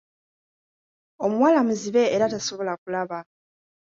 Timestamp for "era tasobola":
2.15-2.73